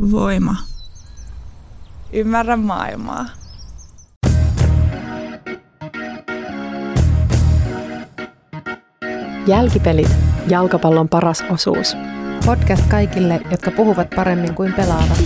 [0.00, 0.56] Voima.
[2.12, 3.26] Ymmärrä maailmaa.
[9.46, 10.08] Jälkipelit,
[10.48, 11.96] jalkapallon paras osuus.
[12.46, 15.24] Podcast kaikille, jotka puhuvat paremmin kuin pelaavat.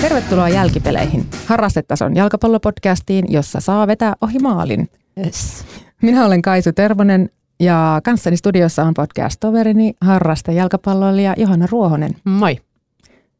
[0.00, 4.88] Tervetuloa Jälkipeleihin, harrastetason jalkapallopodcastiin, jossa saa vetää ohi maalin.
[5.24, 5.64] Yes.
[6.02, 7.30] Minä olen Kaisu Tervonen
[7.60, 12.16] ja kanssani studiossa on podcast-toverini, harraste jalkapalloilija Johanna Ruohonen.
[12.24, 12.58] Moi.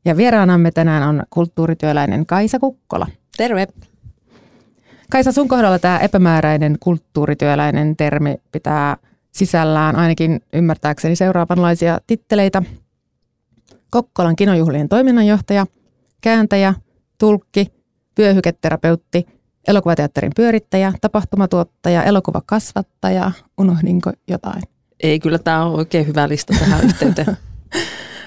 [0.04, 3.06] Ja vieraanamme tänään on kulttuurityöläinen Kaisa Kukkola.
[3.36, 3.66] Terve.
[5.10, 8.96] Kaisa, sun kohdalla tämä epämääräinen kulttuurityöläinen termi pitää
[9.32, 12.62] sisällään ainakin ymmärtääkseni seuraavanlaisia titteleitä.
[13.90, 15.66] Kokkolan kinojuhlien toiminnanjohtaja,
[16.20, 16.74] kääntäjä,
[17.18, 17.66] tulkki,
[18.18, 19.26] vyöhyketerapeutti,
[19.68, 23.32] elokuvateatterin pyörittäjä, tapahtumatuottaja, elokuvakasvattaja.
[23.58, 24.62] Unohdinko jotain?
[25.02, 27.36] Ei, kyllä tämä on oikein hyvä lista tähän yhteyteen.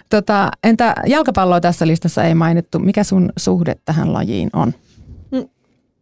[0.10, 2.80] Tota, entä jalkapalloa tässä listassa ei mainittu.
[2.80, 4.74] Mikä sun suhde tähän lajiin on?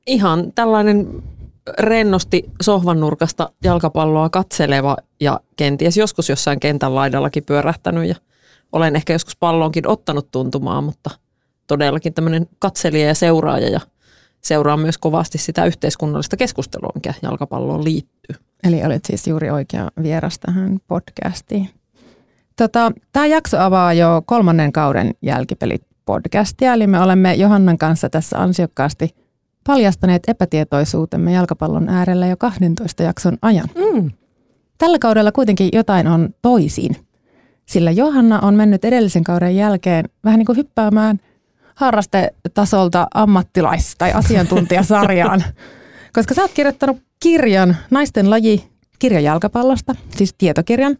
[0.07, 1.23] Ihan tällainen
[1.79, 8.15] rennosti sohvan nurkasta jalkapalloa katseleva ja kenties joskus jossain kentän laidallakin pyörähtänyt ja
[8.71, 11.09] olen ehkä joskus pallonkin ottanut tuntumaan, mutta
[11.67, 13.79] todellakin tämmöinen katselija ja seuraaja ja
[14.41, 18.35] seuraa myös kovasti sitä yhteiskunnallista keskustelua, mikä jalkapalloon liittyy.
[18.63, 21.69] Eli olet siis juuri oikea vieras tähän podcastiin.
[22.55, 29.15] Tota, Tämä jakso avaa jo kolmannen kauden jälkipelit-podcastia, eli me olemme Johannan kanssa tässä ansiokkaasti
[29.67, 33.67] paljastaneet epätietoisuutemme jalkapallon äärellä jo 12 jakson ajan.
[33.75, 34.11] Mm.
[34.77, 36.95] Tällä kaudella kuitenkin jotain on toisin,
[37.65, 41.19] sillä Johanna on mennyt edellisen kauden jälkeen vähän niin kuin hyppäämään
[41.79, 45.43] harrastetasolta ammattilais- tai asiantuntijasarjaan,
[46.15, 50.97] koska sä oot kirjoittanut kirjan Naisten laji kirjajalkapallosta, siis tietokirjan,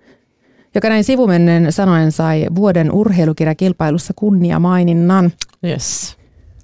[0.75, 5.31] joka näin sivumennen sanoen sai vuoden urheilukirjakilpailussa kunnia maininnan.
[5.65, 6.17] Yes.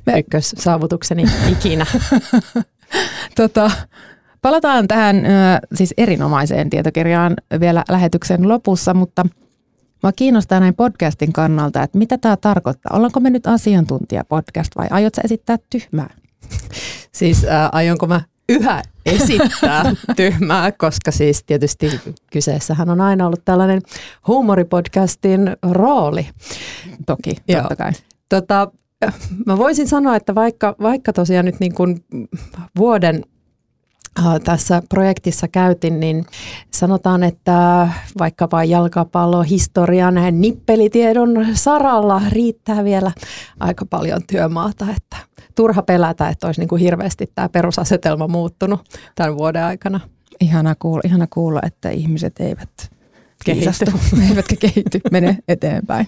[0.06, 1.86] Me- Ykkössaavutukseni ikinä.
[3.36, 3.72] Tota,
[4.42, 5.16] palataan tähän
[5.74, 9.26] siis erinomaiseen tietokirjaan vielä lähetyksen lopussa, mutta
[10.04, 12.98] Mä kiinnostaa näin podcastin kannalta, että mitä tämä tarkoittaa.
[12.98, 16.14] Ollaanko me nyt asiantuntija-podcast vai aiotko esittää tyhmää?
[17.12, 19.84] Siis äh, aionko mä yhä esittää
[20.18, 22.00] tyhmää, koska siis tietysti
[22.32, 23.82] kyseessähän on aina ollut tällainen
[24.28, 26.28] huumoripodcastin rooli.
[27.06, 27.62] Toki, Joo.
[27.62, 27.92] totta kai.
[28.30, 28.72] Tota,
[29.46, 32.06] mä voisin sanoa, että vaikka, vaikka tosiaan nyt niin kuin
[32.78, 33.24] vuoden
[34.44, 36.26] tässä projektissa käytin, niin
[36.72, 37.88] sanotaan, että
[38.20, 43.12] vaikkapa jalkapallohistorian nippelitiedon saralla riittää vielä
[43.60, 45.18] aika paljon työmaata, että
[45.56, 48.82] turha pelätä, että olisi niin kuin hirveästi tämä perusasetelma muuttunut
[49.16, 50.00] tämän vuoden aikana.
[50.40, 52.96] Ihana kuulla, ihana kuulla että ihmiset eivät
[53.46, 53.92] Kehity.
[54.30, 56.08] eivätkä kehity, mene eteenpäin.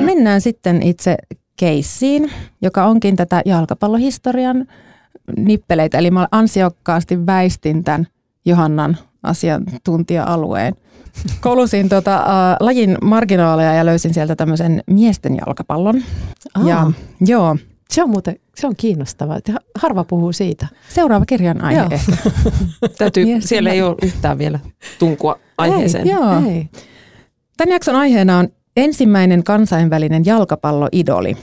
[0.00, 1.16] Mennään sitten itse
[1.56, 4.66] keissiin, joka onkin tätä jalkapallohistorian
[5.36, 5.98] nippeleitä.
[5.98, 8.06] Eli mä ansiokkaasti väistin tämän
[8.44, 10.74] Johannan asiantuntija-alueen.
[11.40, 16.02] Kolusin tota, äh, lajin marginaaleja ja löysin sieltä tämmöisen miesten jalkapallon.
[16.54, 16.68] Aa.
[16.68, 17.56] Ja, joo,
[17.90, 20.66] Se on muuten se on kiinnostavaa, että harva puhuu siitä.
[20.88, 21.84] seuraava kirjan aihe.
[22.98, 24.58] Täytyy, Mies- siellä ei ole yhtään vielä
[24.98, 26.08] tunkua aiheeseen.
[26.08, 26.42] Joo.
[26.48, 26.68] Ei.
[27.56, 31.36] Tämän jakson aiheena on ensimmäinen kansainvälinen jalkapalloidoli.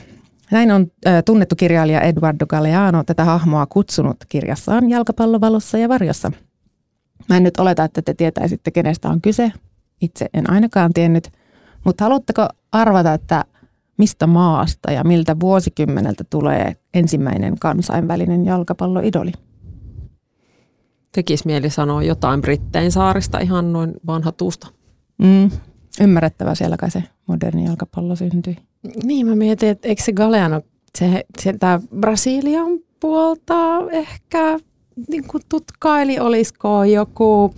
[0.52, 6.32] Näin on äh, tunnettu kirjailija Eduardo Galeano tätä hahmoa kutsunut kirjassaan Jalkapallovalossa ja varjossa.
[7.30, 9.52] Mä en nyt oleta, että te tietäisitte, kenestä on kyse.
[10.02, 11.32] Itse en ainakaan tiennyt.
[11.86, 13.46] Mutta haluatteko arvata, että
[13.98, 19.32] mistä maasta ja miltä vuosikymmeneltä tulee ensimmäinen kansainvälinen jalkapalloidoli?
[21.12, 24.68] Tekisi mieli sanoa jotain Brittein saarista ihan noin vanha tuusta.
[25.18, 25.52] Mm,
[26.02, 28.58] ymmärrettävä siellä kai se moderni jalkapallo syntyi.
[29.04, 30.62] Niin, mä mietin, että eikö se Galeano,
[30.98, 34.60] se, se tämä Brasilian puolta ehkä
[35.10, 37.54] niin kuin tutkaili, olisiko joku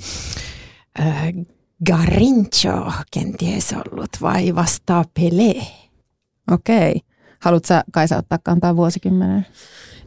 [0.99, 1.33] äh,
[1.85, 5.65] Garincho kenties ollut vai vastaa Pelé?
[6.51, 7.01] Okei.
[7.39, 9.45] Haluatko sä Kaisa ottaa kantaa vuosikymmenen?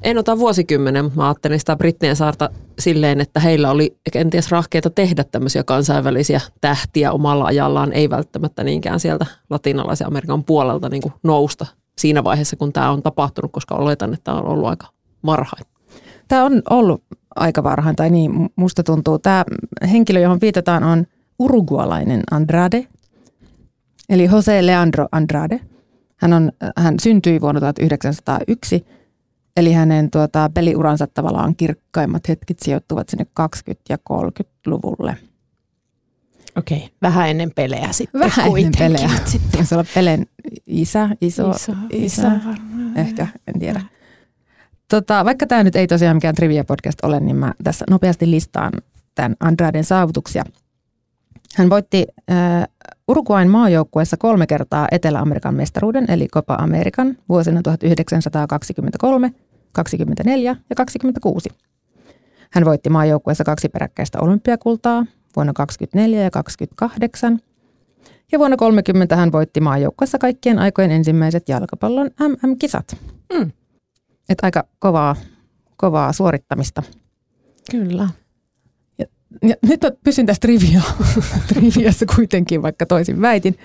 [0.04, 4.90] En ota vuosikymmenen, mutta mä ajattelin sitä Brittien saarta silleen, että heillä oli kenties rahkeita
[4.90, 11.12] tehdä tämmöisiä kansainvälisiä tähtiä omalla ajallaan, ei välttämättä niinkään sieltä latinalaisen Amerikan puolelta niin kuin
[11.22, 11.66] nousta
[11.98, 14.86] siinä vaiheessa, kun tämä on tapahtunut, koska oletan, että tämä on ollut aika
[15.26, 15.64] varhain.
[16.28, 17.02] Tämä on ollut
[17.36, 19.18] aika varhain, tai niin musta tuntuu.
[19.18, 19.44] Tämä
[19.92, 21.06] henkilö, johon viitataan, on
[21.38, 22.86] urugualainen Andrade,
[24.08, 25.60] eli Jose Leandro Andrade.
[26.16, 28.86] Hän, on, hän syntyi vuonna 1901
[29.56, 35.16] Eli hänen tuota, peliuransa tavallaan kirkkaimmat hetket sijoittuvat sinne 20- ja 30-luvulle.
[36.56, 39.10] Okei, vähän ennen pelejä sitten Vähän ennen pelejä.
[39.24, 39.50] sitten.
[39.50, 40.26] Taisi olla Pelen
[40.66, 42.98] isä, iso, Iso, isä, isä varmaan.
[42.98, 43.80] ehkä, en tiedä.
[44.88, 48.72] Tota, vaikka tämä nyt ei tosiaan mikään trivia-podcast ole, niin mä tässä nopeasti listaan
[49.14, 50.44] tämän Andraden saavutuksia.
[51.56, 52.36] Hän voitti äh,
[53.08, 59.32] Uruguain maajoukkueessa kolme kertaa Etelä-Amerikan mestaruuden, eli Copa American vuosina 1923,
[59.72, 61.48] 24 ja 26.
[62.50, 65.06] Hän voitti maajoukkueessa kaksi peräkkäistä olympiakultaa
[65.36, 67.38] vuonna 24 ja 28.
[68.32, 72.96] Ja vuonna 30 hän voitti maajoukkueessa kaikkien aikojen ensimmäiset jalkapallon MM-kisat.
[73.32, 73.50] Mm.
[74.28, 75.16] Et aika kovaa,
[75.76, 76.82] kovaa suorittamista.
[77.70, 78.08] Kyllä.
[79.42, 80.82] Ja nyt mä pysyn tässä trivia,
[81.48, 83.58] triviassa kuitenkin, vaikka toisin väitin.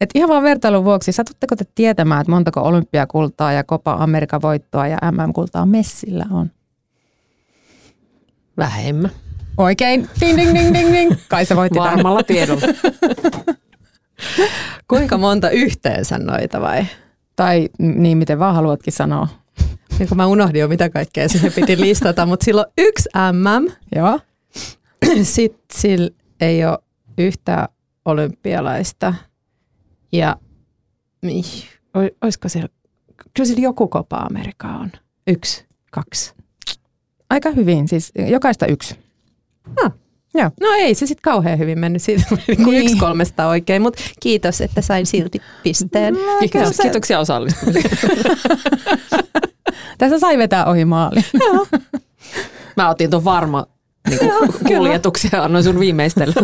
[0.00, 4.86] Et ihan vaan vertailun vuoksi, satutteko te tietämään, että montako olympiakultaa ja Copa Amerikan voittoa
[4.86, 6.50] ja MM-kultaa Messillä on?
[8.56, 9.10] Vähemmän.
[9.56, 10.08] Oikein.
[10.20, 11.12] Ding, ding, ding, ding, ding.
[11.28, 11.92] Kai se voitti tämän.
[11.92, 12.60] Varmalla tiedolla.
[14.88, 16.86] Kuinka monta yhteensä noita vai?
[17.36, 19.28] Tai niin, miten vaan haluatkin sanoa.
[19.98, 24.20] Niin kun mä unohdin jo mitä kaikkea sinne piti listata, mutta silloin yksi MM, Joo.
[25.22, 26.10] sitten sillä
[26.40, 26.78] ei ole
[27.18, 27.68] yhtä
[28.04, 29.14] olympialaista.
[30.12, 30.36] Ja
[31.94, 32.68] oi- olisiko siellä,
[33.34, 34.92] kyllä sillä joku Copa Amerika on.
[35.26, 36.34] Yksi, kaksi.
[37.30, 38.98] Aika hyvin, siis jokaista yksi.
[40.60, 42.22] No ei se sitten kauhean hyvin mennyt siitä,
[42.64, 42.82] kun Niin.
[42.84, 46.14] yksi kolmesta oikein, mutta kiitos, että sain silti pisteen.
[46.40, 48.06] Kiitos, kiitoksia osallistumisesta.
[49.98, 51.20] Tässä sai vetää ohi maali.
[52.76, 53.66] Mä otin tuon varma
[54.10, 54.20] niin
[54.66, 56.34] kuljetuksia ja annoin sun viimeistellä.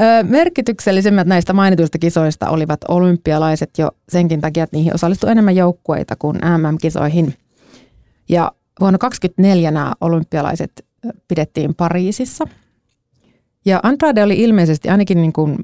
[0.00, 6.16] Ö, Merkityksellisemmät näistä mainituista kisoista olivat olympialaiset jo senkin takia, että niihin osallistui enemmän joukkueita
[6.16, 7.34] kuin MM-kisoihin.
[8.28, 10.84] Ja vuonna 2024 nämä olympialaiset
[11.28, 12.44] pidettiin Pariisissa.
[13.64, 15.56] Ja Andrade oli ilmeisesti ainakin niin kuin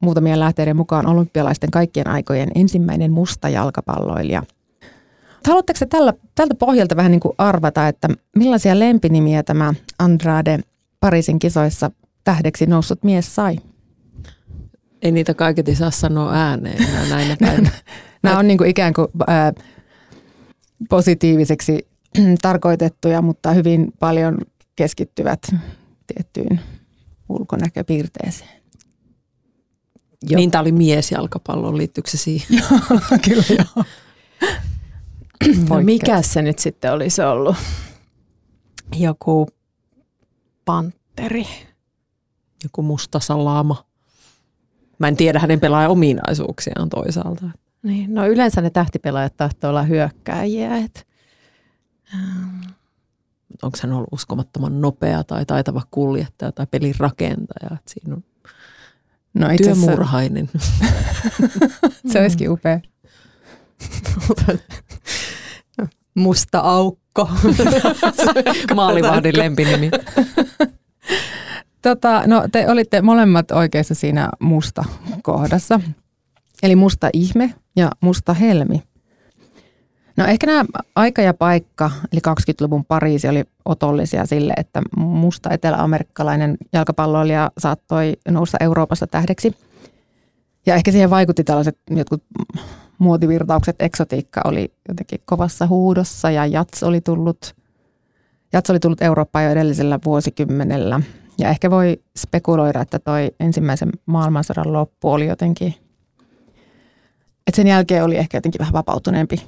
[0.00, 4.42] muutamien lähteiden mukaan olympialaisten kaikkien aikojen ensimmäinen musta jalkapalloilija.
[5.46, 10.58] Haluatteko te tällä, tältä pohjalta vähän niin kuin arvata, että millaisia lempinimiä tämä Andrade
[11.00, 11.90] Pariisin kisoissa
[12.24, 13.56] tähdeksi noussut mies sai?
[15.02, 17.70] Ei niitä kaiketi saa sanoa ääneen enää näinä päivinä.
[18.22, 19.52] Nämä on niin kuin ikään kuin ää,
[20.88, 21.86] positiiviseksi
[22.42, 24.38] tarkoitettuja, mutta hyvin paljon
[24.76, 25.40] keskittyvät
[26.06, 26.60] tiettyyn
[27.28, 28.60] ulkonäköpiirteeseen.
[30.22, 30.36] Joo.
[30.36, 32.48] Niin tää oli miesjalkapallo, liittyykö se siihen?
[33.28, 33.84] Kyllä joo.
[35.70, 37.56] No mikä se nyt sitten olisi ollut?
[38.96, 39.48] Joku
[40.64, 41.46] panteri.
[42.64, 43.84] Joku musta salama.
[44.98, 47.50] Mä en tiedä hänen pelaajan ominaisuuksiaan toisaalta.
[47.82, 50.76] Niin, no yleensä ne tähtipelaajat tahtoo olla hyökkääjiä.
[50.76, 51.06] Et,
[53.62, 57.70] Onko hän ollut uskomattoman nopea tai taitava kuljettaja tai pelin rakentaja?
[57.74, 58.24] Et siinä on
[59.34, 60.50] No itse asiassa työmurhainen.
[62.12, 62.80] se olisikin upea.
[66.14, 67.28] musta aukko.
[68.74, 69.90] Maalivahdin lempinimi.
[71.82, 74.84] Tota, no te olitte molemmat oikeassa siinä musta
[75.22, 75.80] kohdassa.
[76.62, 78.82] Eli musta ihme ja musta helmi.
[80.16, 86.56] No ehkä nämä aika ja paikka, eli 20-luvun Pariisi oli otollisia sille, että musta eteläamerikkalainen
[86.72, 89.52] jalkapalloilija saattoi nousta Euroopassa tähdeksi.
[90.66, 92.22] Ja ehkä siihen vaikutti tällaiset jotkut
[93.00, 97.54] muotivirtaukset, eksotiikka oli jotenkin kovassa huudossa ja jats oli tullut,
[98.52, 101.00] jats oli tullut Eurooppaan jo edellisellä vuosikymmenellä.
[101.38, 105.74] Ja ehkä voi spekuloida, että toi ensimmäisen maailmansodan loppu oli jotenkin,
[107.46, 109.42] että sen jälkeen oli ehkä jotenkin vähän vapautuneempi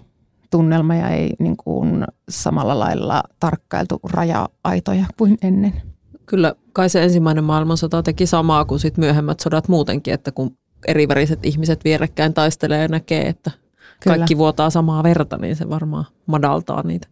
[0.51, 5.83] tunnelma ja ei niin kuin samalla lailla tarkkailtu raja-aitoja kuin ennen.
[6.27, 11.47] Kyllä kai se ensimmäinen maailmansota teki samaa kuin sit myöhemmät sodat muutenkin, että kun eriväriset
[11.47, 13.51] ihmiset vierekkäin taistelee ja näkee, että
[14.01, 14.17] Kyllä.
[14.17, 17.09] kaikki vuotaa samaa verta, niin se varmaan madaltaa niitä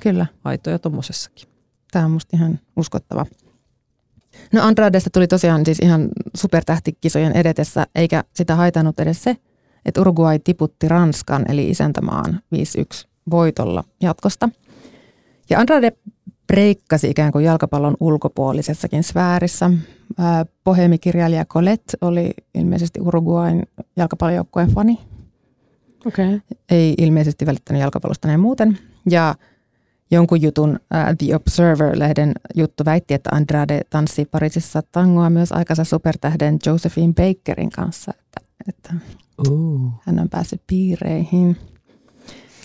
[0.00, 1.48] Kyllä, aitoja tuommoisessakin.
[1.92, 3.26] tämä on musta ihan uskottava.
[4.52, 9.36] No Andradesta tuli tosiaan siis ihan supertähtikisojen edetessä, eikä sitä haitannut edes se,
[9.84, 14.48] että Uruguay tiputti Ranskan eli isäntämaan 5-1 voitolla jatkosta.
[15.50, 15.92] Ja Andrade
[16.46, 19.70] breikkasi ikään kuin jalkapallon ulkopuolisessakin sfäärissä.
[20.18, 23.62] Ää, Bohemikirjailija Colette oli ilmeisesti Uruguayn
[23.96, 24.98] jalkapallojoukkueen fani.
[26.06, 26.26] Okei.
[26.26, 26.40] Okay.
[26.70, 28.78] Ei ilmeisesti välittänyt jalkapallosta näin muuten.
[29.10, 29.34] Ja
[30.10, 36.58] jonkun jutun ää, The Observer-lehden juttu väitti, että Andrade tanssi Pariisissa tangoa myös aikansa supertähden
[36.66, 38.12] Josephine Bakerin kanssa.
[38.20, 38.94] Että, että
[39.50, 39.90] Uh.
[40.02, 41.56] hän on päässyt piireihin.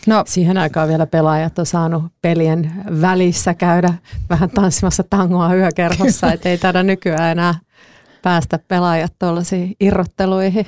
[0.08, 3.94] No, Siihen aikaan vielä pelaajat on saanut pelien välissä käydä
[4.30, 7.56] vähän tanssimassa tangoa yökerhossa, että ei taida nykyään enää
[8.22, 10.66] päästä pelaajat tuollaisiin irrotteluihin.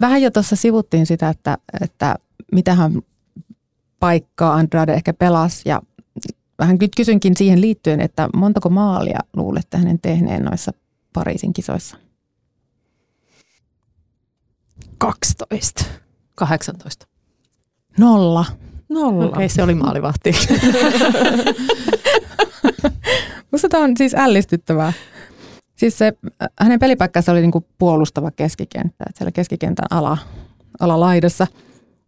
[0.00, 2.16] vähän jo tuossa sivuttiin sitä, että, että
[2.52, 3.02] mitähän
[4.00, 5.82] paikkaa Andrade ehkä pelasi ja
[6.58, 10.72] vähän kysynkin siihen liittyen, että montako maalia luulette hänen tehneen noissa
[11.12, 11.96] Pariisin kisoissa?
[14.98, 15.84] 12.
[16.34, 17.11] 18.
[17.98, 18.44] Nolla.
[18.88, 19.24] Nolla.
[19.24, 20.32] Okei, okay, se oli maalivahti.
[23.52, 24.92] Musta tämä on siis ällistyttävää.
[25.76, 30.18] Siis se, äh, hänen pelipaikkansa oli niinku puolustava keskikenttä, että siellä keskikentän ala,
[30.80, 31.46] alalaidassa.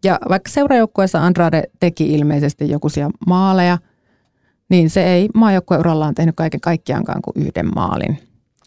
[0.04, 3.78] Ja vaikka seurajoukkueessa Andrade teki ilmeisesti jokuisia maaleja,
[4.68, 8.18] niin se ei maajoukkueurallaan tehnyt kaiken kaikkiaankaan kuin yhden maalin.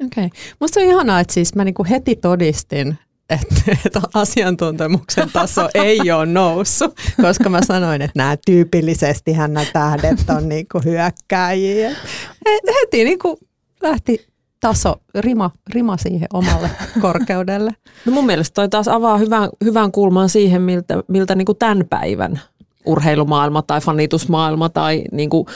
[0.05, 0.25] Okei.
[0.25, 0.29] Okay.
[0.59, 2.97] Musta on ihanaa, että siis mä niinku heti todistin,
[3.29, 3.55] että,
[3.85, 10.49] että asiantuntemuksen taso ei ole noussut, koska mä sanoin, että nämä tyypillisesti nämä tähdet on
[10.49, 11.89] niinku hyökkääjiä.
[11.89, 13.39] He- Heti niinku
[13.81, 14.27] lähti
[14.59, 16.69] taso, rima, rima siihen omalle
[17.01, 17.71] korkeudelle.
[18.05, 21.83] No mun mielestä toi taas avaa hyvän, hyvän kulman siihen, miltä, miltä niin kuin tämän
[21.89, 22.41] päivän
[22.85, 25.47] urheilumaailma tai fanitusmaailma tai niin kuin,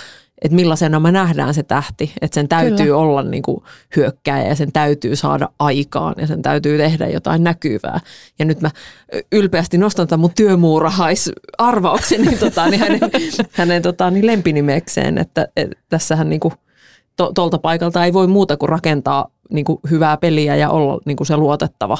[0.41, 2.11] että millaisena me nähdään se tähti.
[2.21, 2.97] Että sen täytyy Kyllä.
[2.97, 3.63] olla niin kuin
[3.95, 7.99] hyökkäjä ja sen täytyy saada aikaan ja sen täytyy tehdä jotain näkyvää.
[8.39, 8.69] Ja nyt mä
[9.31, 12.99] ylpeästi nostan tämän mun työmuurahaisarvauksen niin, tota, niin hänen,
[13.51, 16.53] hänen tota, niin lempinimekseen, että, että tässähän niin kuin,
[17.15, 21.17] to, tolta paikalta ei voi muuta kuin rakentaa niin kuin hyvää peliä ja olla niin
[21.17, 21.97] kuin se luotettava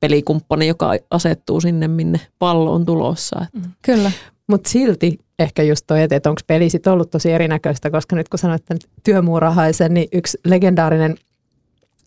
[0.00, 3.40] pelikumppani, joka asettuu sinne, minne pallo on tulossa.
[3.42, 3.68] Että.
[3.82, 4.12] Kyllä.
[4.46, 8.38] Mutta silti ehkä just toi, että onko peli sit ollut tosi erinäköistä, koska nyt kun
[8.38, 11.16] sanoit tämän työmuurahaisen, niin yksi legendaarinen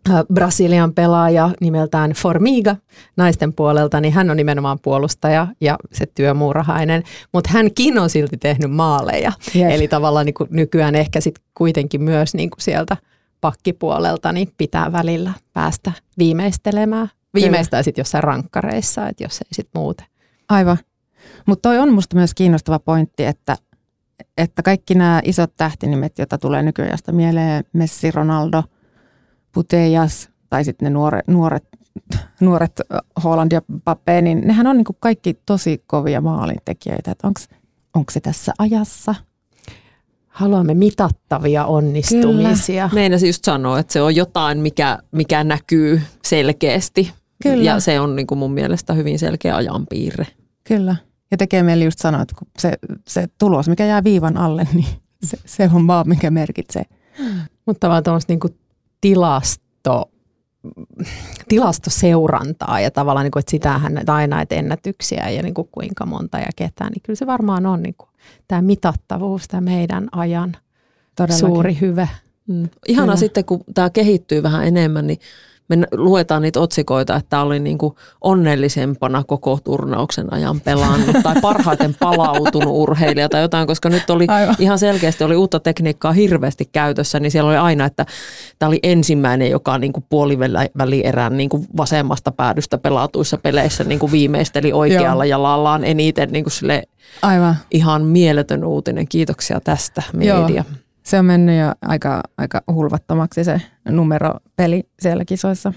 [0.09, 2.75] äh, Brasilian pelaaja nimeltään Formiga
[3.17, 8.71] naisten puolelta, niin hän on nimenomaan puolustaja ja se työmuurahainen, mutta hänkin on silti tehnyt
[8.71, 9.31] maaleja.
[9.53, 9.71] Jep.
[9.71, 12.97] Eli tavallaan niin nykyään ehkä sitten kuitenkin myös niin kuin sieltä
[13.41, 17.09] pakkipuolelta niin pitää välillä päästä viimeistelemään.
[17.33, 20.05] Viimeistään sitten jossain rankkareissa, että jos ei sitten muuten.
[20.49, 20.77] Aivan.
[21.47, 23.57] Mutta toi on musta myös kiinnostava pointti, että,
[24.37, 28.63] että kaikki nämä isot tähtinimet, joita tulee nykyajasta mieleen, Messi, Ronaldo,
[29.51, 31.63] Putejas tai sitten ne nuoret, nuoret,
[32.41, 32.81] nuoret
[33.23, 37.15] Holland ja Pape, niin nehän on niinku kaikki tosi kovia maalintekijöitä.
[37.93, 39.15] Onko se tässä ajassa?
[40.27, 42.89] Haluamme mitattavia onnistumisia.
[42.93, 47.11] Meinasin just sanoa, että se on jotain, mikä, mikä näkyy selkeästi.
[47.43, 47.63] Kyllä.
[47.63, 50.27] Ja se on niin kuin mun mielestä hyvin selkeä ajanpiirre.
[50.63, 50.95] Kyllä.
[51.31, 52.73] Ja tekee meille just sanoa, että kun se,
[53.07, 54.87] se tulos, mikä jää viivan alle, niin
[55.23, 56.83] se, se on vaan, mikä merkitsee.
[57.65, 58.49] Mutta tavallaan tuommoista niinku
[59.01, 60.11] tilasto,
[61.47, 66.49] tilastoseurantaa ja tavallaan, niinku, että sitähän että aina, että ennätyksiä ja niinku kuinka monta ja
[66.55, 68.07] ketään, niin kyllä se varmaan on niinku,
[68.47, 70.57] tämä mitattavuus, tämä meidän ajan
[71.15, 71.47] Todellakin.
[71.47, 72.09] suuri hyve.
[72.47, 72.69] Mm.
[72.87, 73.15] Ihana Kyllä.
[73.15, 75.19] sitten, kun tämä kehittyy vähän enemmän, niin
[75.77, 81.35] me luetaan niitä otsikoita, että tämä oli niin kuin onnellisempana koko turnauksen ajan pelannut tai
[81.41, 84.55] parhaiten palautunut urheilija tai jotain, koska nyt oli Aivan.
[84.59, 88.05] ihan selkeästi oli uutta tekniikkaa hirveästi käytössä, niin siellä oli aina, että
[88.59, 94.11] tämä oli ensimmäinen, joka niin kuin puolivälierän niin kuin vasemmasta päädystä pelatuissa peleissä niin kuin
[94.11, 96.83] viimeisteli oikealla jalallaan eniten niin kuin sille
[97.21, 97.55] Aivan.
[97.71, 99.07] ihan mieletön uutinen.
[99.07, 100.47] Kiitoksia tästä Joo.
[101.03, 105.73] Se on mennyt jo aika, aika hulvattomaksi se numeropeli siellä kisoissa.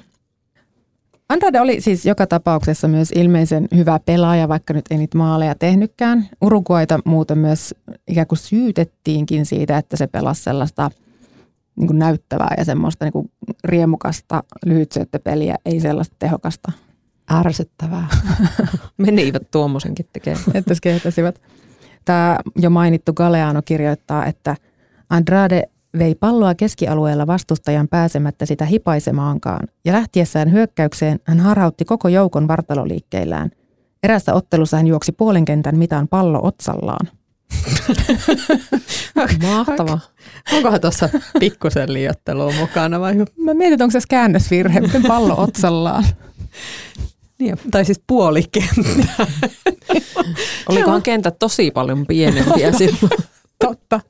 [1.29, 6.29] Andrade oli siis joka tapauksessa myös ilmeisen hyvä pelaaja, vaikka nyt ei niitä maaleja tehnytkään.
[6.41, 7.75] Uruguaita muuten myös
[8.09, 10.91] ikään kuin syytettiinkin siitä, että se pelasi sellaista
[11.77, 13.31] niin kuin näyttävää ja semmoista niin kuin
[13.65, 16.73] riemukasta lyhytsyöttöpeliä, ei sellaista tehokasta,
[17.33, 18.07] Ärsyttävää.
[18.97, 20.45] Menivät tuommoisenkin tekemään.
[20.55, 21.41] että.
[22.05, 24.57] Tämä jo mainittu Galeano kirjoittaa, että
[25.11, 25.63] Andrade
[25.99, 33.51] vei palloa keskialueella vastustajan pääsemättä sitä hipaisemaankaan, ja lähtiessään hyökkäykseen hän harhautti koko joukon vartaloliikkeillään.
[34.03, 37.09] Erässä ottelussa hän juoksi puolen kentän mitaan pallo otsallaan.
[39.43, 39.99] Mahtava.
[40.53, 41.09] Onkohan tuossa
[41.41, 43.15] pikkusen liiottelua mukana vai?
[43.37, 46.05] Mä mietin, onko se käännösvirhe, miten pallo otsallaan.
[47.39, 49.27] Niin, tai siis puolikenttä.
[50.69, 53.11] Olikohan kentät tosi paljon pienempiä silloin?
[53.59, 54.01] Totta.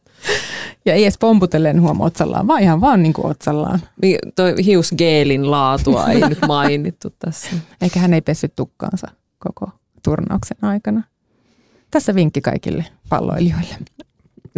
[0.86, 3.80] Ja ei edes pomputellen huomaa otsallaan, vaan ihan vaan niin kuin otsallaan.
[4.02, 7.50] Niin, toi hiusgeelin laatua ei nyt mainittu tässä.
[7.80, 9.06] Eikä hän ei pessyt tukkaansa
[9.38, 9.70] koko
[10.02, 11.02] turnauksen aikana.
[11.90, 13.76] Tässä vinkki kaikille palloilijoille.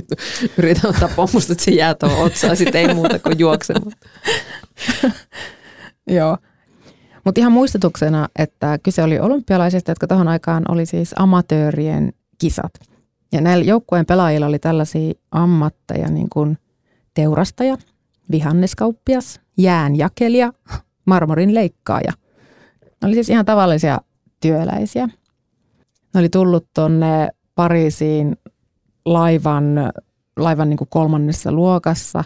[0.58, 3.92] Yritän ottaa pommusta, että se jää tuohon otsaan, sitten ei muuta kuin juoksemaan.
[6.06, 6.38] Joo.
[7.24, 12.72] Mutta ihan muistutuksena, että kyse oli olympialaisista, jotka tuohon aikaan oli siis amatöörien kisat.
[13.32, 16.58] Ja näillä joukkueen pelaajilla oli tällaisia ammatteja niin kuin
[17.14, 17.76] teurastaja,
[18.30, 20.52] vihanneskauppias, jäänjakelija,
[21.04, 22.12] marmorin leikkaaja.
[23.02, 24.00] Ne oli siis ihan tavallisia
[24.40, 25.06] työläisiä.
[26.14, 28.36] Ne oli tullut tuonne Pariisiin
[29.04, 29.92] laivan,
[30.36, 32.24] laivan niin kuin kolmannessa luokassa.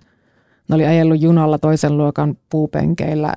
[0.69, 3.35] Ne oli ajellut junalla toisen luokan puupenkeillä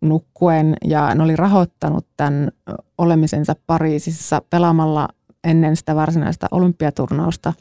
[0.00, 2.50] nukkuen ja ne oli rahoittanut tämän
[2.98, 5.08] olemisensa Pariisissa pelaamalla
[5.44, 7.52] ennen sitä varsinaista olympiaturnausta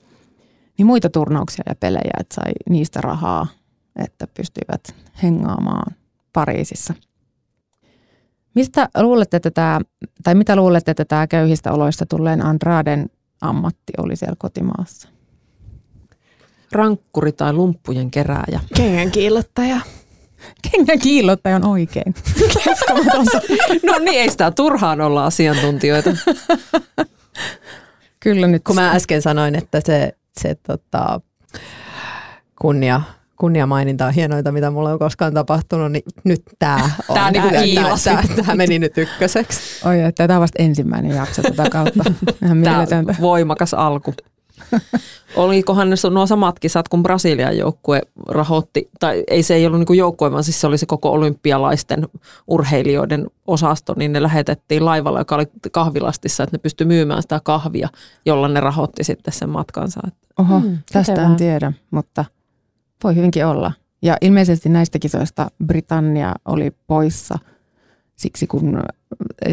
[0.77, 3.47] niin muita turnauksia ja pelejä, että sai niistä rahaa,
[3.95, 4.81] että pystyivät
[5.23, 5.95] hengaamaan
[6.33, 6.93] Pariisissa.
[8.55, 9.81] Mistä luulette, että tämä,
[10.23, 13.09] tai mitä luulette, että tämä köyhistä oloista tulleen Andraden
[13.41, 15.09] ammatti oli siellä kotimaassa?
[16.71, 18.59] Rankkuri tai lumppujen kerääjä.
[18.75, 19.81] Kengän kiillottaja.
[20.71, 22.15] Kengän kiillottaja on oikein.
[23.87, 26.09] no niin, ei sitä turhaan olla asiantuntijoita.
[28.23, 28.63] Kyllä nyt.
[28.63, 31.21] Kun mä äsken sanoin, että se, se tota,
[32.61, 33.01] kunnia,
[33.35, 37.15] kunniamaininta on hienointa, mitä mulle on koskaan tapahtunut, niin nyt tämä on.
[37.15, 37.49] Tää niinku
[38.45, 39.87] tää meni nyt ykköseksi.
[39.87, 42.03] Oi, että tämä on vasta ensimmäinen jakso tätä kautta.
[42.45, 44.13] Ihan Tämä voimakas alku.
[45.35, 49.97] Olikohan ne nuo samat kisat, kun Brasilian joukkue rahoitti, tai ei se ei ollut niin
[49.97, 52.07] joukkue, vaan siis se oli se koko olympialaisten
[52.47, 57.89] urheilijoiden osasto, niin ne lähetettiin laivalla, joka oli kahvilastissa, että ne pystyi myymään sitä kahvia,
[58.25, 60.01] jolla ne rahoitti sitten sen matkansa.
[60.39, 62.25] Oho, Hmm, tästä en tiedä, mutta
[63.03, 63.71] voi hyvinkin olla.
[64.01, 67.39] Ja ilmeisesti näistä kisoista Britannia oli poissa
[68.21, 68.83] siksi, kun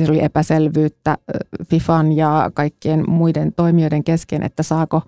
[0.08, 1.18] oli epäselvyyttä
[1.68, 5.02] FIFAn ja kaikkien muiden toimijoiden kesken, että saako,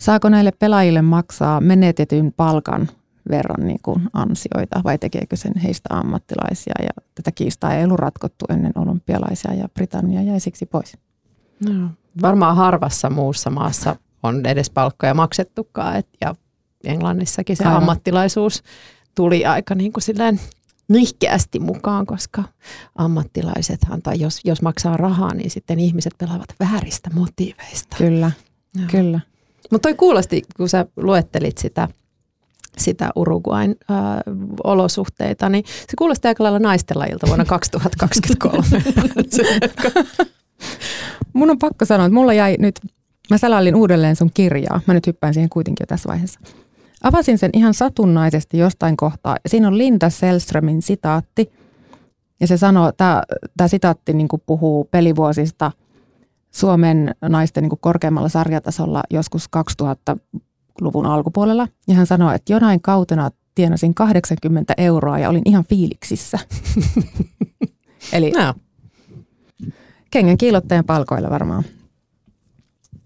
[0.00, 2.88] saako näille pelaajille maksaa menetetyn palkan
[3.30, 6.74] verran niin kuin ansioita vai tekeekö sen heistä ammattilaisia.
[6.82, 10.96] Ja tätä kiistaa ei ollut ratkottu ennen olympialaisia ja Britannia jäi siksi pois.
[11.68, 11.90] No,
[12.22, 15.96] varmaan harvassa muussa maassa on edes palkkoja maksettukaan.
[15.96, 16.34] Et, ja
[16.84, 17.72] Englannissakin se Aivan.
[17.72, 17.82] Aivan.
[17.82, 18.62] ammattilaisuus
[19.14, 20.40] tuli aika niin kuin silleen
[20.88, 22.44] nihkeästi mukaan, koska
[22.94, 27.96] ammattilaisethan, tai jos, jos maksaa rahaa, niin sitten ihmiset pelaavat vääristä motiiveista.
[27.96, 28.30] Kyllä,
[28.78, 28.86] Joo.
[28.90, 29.20] kyllä.
[29.70, 31.88] Mutta toi kuulosti, kun sä luettelit sitä,
[32.78, 33.96] sitä Uruguain äh,
[34.64, 38.62] olosuhteita, niin se kuulosti aika lailla naisten lajilta vuonna 2023.
[41.32, 42.80] Mun on pakko sanoa, että mulla jäi nyt,
[43.30, 44.80] mä salailin uudelleen sun kirjaa.
[44.86, 46.40] Mä nyt hyppään siihen kuitenkin jo tässä vaiheessa.
[47.02, 49.36] Avasin sen ihan satunnaisesti jostain kohtaa.
[49.46, 51.52] Siinä on Linda Selströmin sitaatti.
[52.40, 53.22] Ja se sanoo, tämä,
[53.56, 55.72] tämä sitaatti niin puhuu pelivuosista
[56.50, 59.48] Suomen naisten niin korkeammalla sarjatasolla joskus
[59.82, 61.68] 2000-luvun alkupuolella.
[61.88, 66.38] Ja hän sanoo, että jonain kautena tienasin 80 euroa ja olin ihan fiiliksissä.
[68.12, 68.54] Eli no,
[70.10, 71.64] kengän kiilottajan palkoilla varmaan.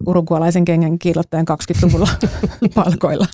[0.06, 2.08] Urugualaisen kengän kiilottajan 20-luvulla
[2.74, 3.26] palkoilla.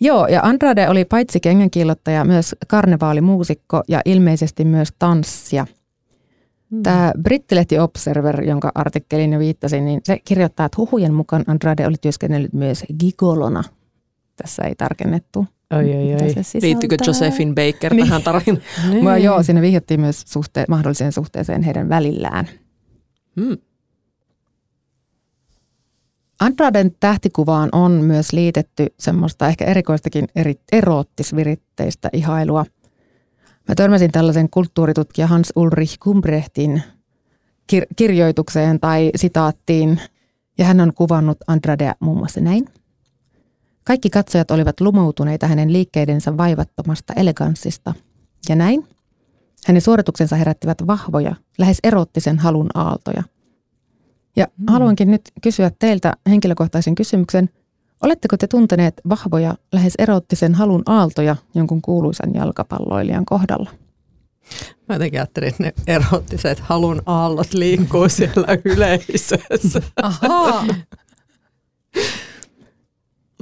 [0.00, 5.66] Joo, ja Andrade oli paitsi kengän kiillottaja myös karnevaalimuusikko ja ilmeisesti myös tanssija.
[6.82, 11.96] Tämä brittilehti Observer, jonka artikkelin jo viittasin, niin se kirjoittaa, että huhujen mukaan Andrade oli
[12.00, 13.64] työskennellyt myös gigolona.
[14.36, 15.46] Tässä ei tarkennettu.
[15.76, 16.34] oi, oi, oi.
[16.62, 18.06] Liittyykö Josephine Baker Niin.
[18.06, 18.62] tähän tarinaan?
[18.90, 19.22] Niin.
[19.24, 22.48] Joo, siinä vihjattiin myös suhte- mahdolliseen suhteeseen heidän välillään.
[23.40, 23.56] Hmm.
[26.40, 32.64] Andraden tähtikuvaan on myös liitetty semmoista ehkä erikoistakin eri, eroottisviritteistä ihailua.
[33.68, 36.82] Mä törmäsin tällaisen kulttuuritutkija Hans Ulrich Kumbrechtin
[37.72, 40.00] kir- kirjoitukseen tai sitaattiin,
[40.58, 42.64] ja hän on kuvannut Andradea muun muassa näin.
[43.84, 47.94] Kaikki katsojat olivat lumoutuneita hänen liikkeidensä vaivattomasta eleganssista.
[48.48, 48.86] Ja näin.
[49.66, 53.22] Hänen suorituksensa herättivät vahvoja, lähes eroottisen halun aaltoja–
[54.38, 54.64] ja mm.
[54.72, 57.50] haluankin nyt kysyä teiltä henkilökohtaisen kysymyksen.
[58.02, 63.70] Oletteko te tunteneet vahvoja, lähes eroottisen halun aaltoja jonkun kuuluisan jalkapalloilijan kohdalla?
[64.88, 69.82] Mä jotenkin ajattelin, että ne erottiset halun aallot liikkuu siellä yleisössä.
[70.02, 70.64] Ahaa.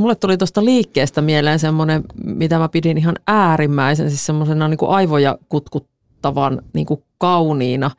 [0.01, 4.91] Mulle tuli tuosta liikkeestä mieleen semmoinen, mitä mä pidin ihan äärimmäisen, siis semmoisena niin kuin
[4.91, 7.91] aivoja kutkuttavan niin kuin kauniina.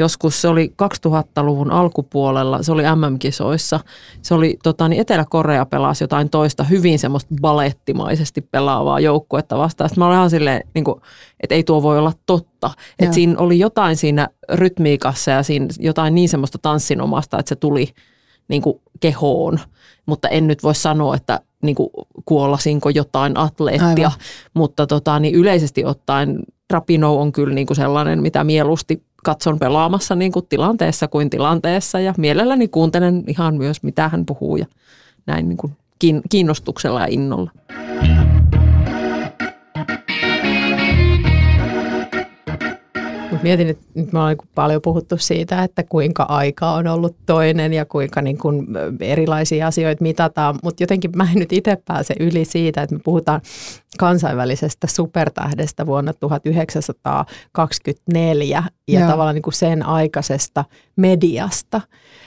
[0.00, 0.72] Joskus se oli
[1.06, 3.80] 2000-luvun alkupuolella, se oli MM-kisoissa.
[4.22, 9.90] Se oli, tota, niin Etelä-Korea pelasi jotain toista hyvin semmoista balettimaisesti pelaavaa joukkuetta vastaan.
[9.90, 11.00] Sitten mä olin ihan silleen, niin kuin,
[11.40, 12.70] että ei tuo voi olla totta.
[12.98, 17.88] Että siinä oli jotain siinä rytmiikassa ja siinä jotain niin semmoista tanssinomasta, että se tuli
[18.48, 19.60] niin kuin kehoon.
[20.06, 21.90] Mutta en nyt voi sanoa, että niin kuin
[22.24, 24.12] kuollasinko jotain atleettia, Aivan.
[24.54, 26.38] mutta tota, niin yleisesti ottaen
[26.70, 32.00] Rapino on kyllä niin kuin sellainen, mitä mieluusti katson pelaamassa niin kuin tilanteessa kuin tilanteessa
[32.00, 34.66] ja mielelläni kuuntelen ihan myös mitä hän puhuu ja
[35.26, 35.72] näin niin kuin
[36.30, 37.50] kiinnostuksella ja innolla.
[43.40, 47.16] Mut mietin, että nyt me ollaan niin paljon puhuttu siitä, että kuinka aika on ollut
[47.26, 48.66] toinen ja kuinka niin kuin
[49.00, 53.40] erilaisia asioita mitataan, mutta jotenkin mä en nyt itse pääse yli siitä, että me puhutaan
[53.98, 59.10] kansainvälisestä supertähdestä vuonna 1924 ja Joo.
[59.10, 60.64] tavallaan niin kuin sen aikaisesta
[60.96, 61.80] mediasta.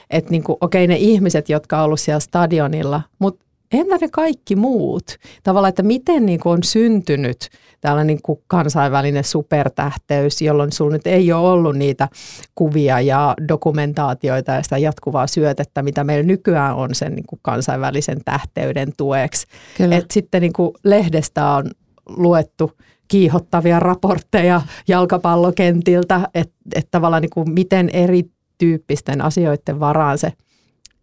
[0.10, 4.56] Että niin kuin, okei ne ihmiset, jotka on ollut siellä stadionilla, mutta entä ne kaikki
[4.56, 5.04] muut?
[5.44, 7.50] Tavallaan, että miten niin kuin on syntynyt
[7.82, 12.10] tällainen niin kuin kansainvälinen supertähteys, jolloin sinulla nyt ei ole ollut niitä
[12.56, 18.18] kuvia ja dokumentaatioita ja sitä jatkuvaa syötettä, mitä meillä nykyään on sen niin kuin kansainvälisen
[18.26, 19.48] tähteyden tueksi.
[19.92, 21.72] Et sitten niin kuin lehdestä on
[22.10, 22.72] luettu
[23.08, 30.34] kiihottavia raportteja jalkapallokentiltä, että et tavallaan niin kuin miten erityyppisten asioiden varaan se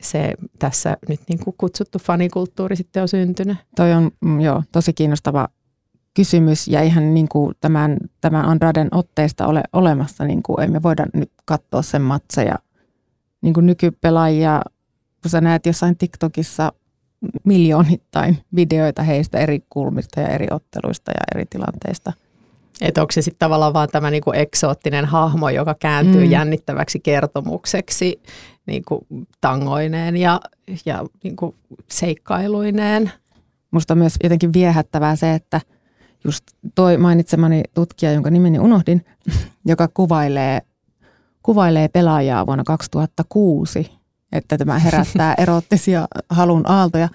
[0.00, 3.58] se tässä nyt niin kuin kutsuttu fanikulttuuri sitten on syntynyt?
[3.76, 5.48] Toi on mm, joo, tosi kiinnostava
[6.14, 11.06] kysymys ja ihan niin kuin tämän, tämän Andraden otteesta ole olemassa, niin kuin emme voida
[11.14, 12.58] nyt katsoa sen matseja
[13.42, 14.62] niin kuin nykypelaajia,
[15.22, 16.72] kun sä näet jossain TikTokissa
[17.44, 22.12] miljoonittain videoita heistä eri kulmista ja eri otteluista ja eri tilanteista.
[22.80, 26.30] Että onko se sitten tavallaan vaan tämä niinku eksoottinen hahmo, joka kääntyy mm.
[26.30, 28.22] jännittäväksi kertomukseksi
[28.66, 29.06] niinku
[29.40, 30.40] tangoineen ja,
[30.84, 31.54] ja niinku
[31.90, 33.12] seikkailuineen.
[33.70, 35.60] Musta on myös jotenkin viehättävää se, että–
[36.24, 39.04] just toi mainitsemani tutkija, jonka nimeni unohdin,
[39.70, 40.60] joka kuvailee,
[41.42, 43.92] kuvailee pelaajaa vuonna 2006,
[44.32, 47.08] että tämä herättää erottisia halun aaltoja.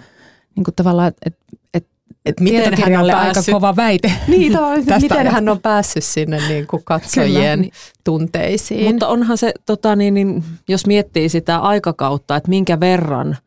[0.56, 1.40] Niin kuin tavallaan, että
[1.74, 1.88] et,
[2.26, 4.12] et, miten hän on päässyt, aika kova väite.
[4.28, 4.52] Niin,
[5.02, 5.32] miten ajasta.
[5.32, 7.74] hän on päässyt sinne niin kuin katsojien Kyllä.
[8.04, 8.92] tunteisiin.
[8.92, 13.38] Mutta onhan se, tota, niin, niin, jos miettii sitä aikakautta, että minkä verran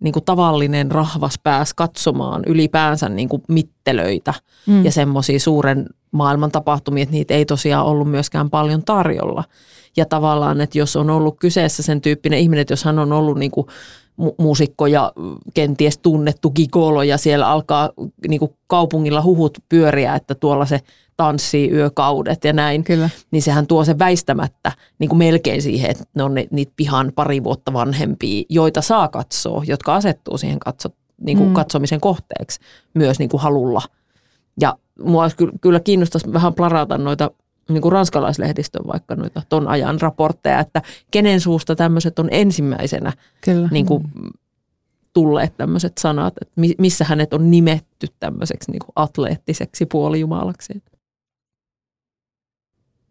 [0.00, 4.34] niin kuin tavallinen rahvas pääsi katsomaan ylipäänsä niin kuin mittelöitä
[4.66, 4.84] mm.
[4.84, 9.44] ja semmoisia suuren maailman tapahtumia, että niitä ei tosiaan ollut myöskään paljon tarjolla.
[9.96, 13.38] Ja tavallaan, että jos on ollut kyseessä sen tyyppinen ihminen, että jos hän on ollut
[13.38, 13.66] niin kuin
[14.38, 15.12] muusikko ja
[15.54, 17.90] kenties tunnettu gigolo ja siellä alkaa
[18.28, 20.80] niin kuin kaupungilla huhut pyöriä, että tuolla se
[21.16, 23.10] tanssii yökaudet ja näin, Kyllä.
[23.30, 27.12] niin sehän tuo se väistämättä niin kuin melkein siihen, että ne on ne, niitä pihan
[27.14, 30.88] pari vuotta vanhempia, joita saa katsoa, jotka asettuu siihen katso,
[31.20, 31.54] niin kuin mm.
[31.54, 32.60] katsomisen kohteeksi
[32.94, 33.82] myös niin kuin halulla.
[34.60, 35.28] Ja mua
[35.60, 37.30] kyllä kiinnostaisi vähän plarata noita
[37.68, 43.68] niin kuin ranskalaislehdistön vaikka noita ton ajan raportteja, että kenen suusta tämmöiset on ensimmäisenä Kyllä.
[43.72, 44.04] Niin kuin,
[45.12, 50.82] tulleet tämmöiset sanat, että missä hänet on nimetty tämmöiseksi niin kuin atleettiseksi puolijumalaksi.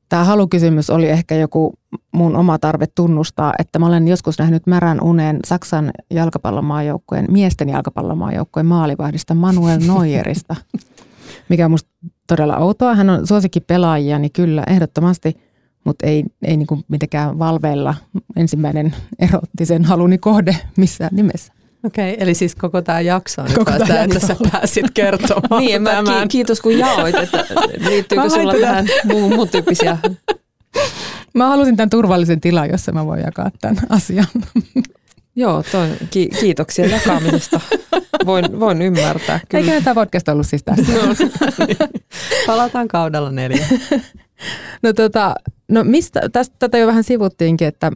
[0.10, 1.74] Tämä halukysymys oli ehkä joku
[2.12, 8.66] mun oma tarve tunnustaa, että mä olen joskus nähnyt märän unen Saksan jalkapallomaajoukkueen, miesten jalkapallomaajoukkueen
[8.66, 10.56] maalivahdista Manuel Neuerista,
[11.50, 11.90] mikä on musta
[12.28, 12.96] todella outoa.
[12.96, 15.38] Hän on suosikki pelaajia, niin kyllä ehdottomasti,
[15.84, 17.96] mutta ei, ei niin mitenkään valveilla
[18.36, 21.54] ensimmäinen erottisen haluni kohde missään nimessä.
[21.86, 25.82] Okei, okay, eli siis koko tämä jakso on koko nyt että sä pääsit kertomaan Niin,
[25.82, 26.28] mä tämän.
[26.28, 27.46] kiitos kun jaoit, että
[27.78, 29.98] liittyykö sulla tähän muun, muun tyyppisiä?
[31.34, 34.28] Mä halusin tämän turvallisen tilan, jossa mä voin jakaa tämän asian.
[35.36, 37.60] Joo, toi, ki- kiitoksia jakamisesta.
[38.26, 39.40] Voin, voin ymmärtää.
[39.50, 39.74] Kyllä.
[39.74, 40.94] Eikö tämä podcast ollut siis tässä?
[40.94, 41.02] No,
[41.68, 41.78] niin.
[42.48, 43.68] Palataan kaudella neljä.
[44.84, 45.36] no, tota,
[45.70, 47.92] no mistä, tästä, tätä jo vähän sivuttiinkin, että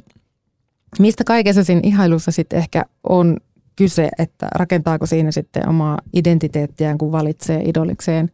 [0.99, 3.38] mistä kaikessa siinä ihailussa sitten ehkä on
[3.75, 8.32] kyse, että rakentaako siinä sitten omaa identiteettiään, kun valitsee idolikseen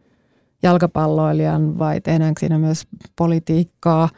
[0.64, 4.10] jalkapalloilijan vai tehdäänkö siinä myös politiikkaa,